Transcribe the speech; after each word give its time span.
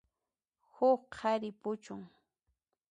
Huk 0.75 1.01
qhari 1.15 1.49
puchun. 1.61 2.01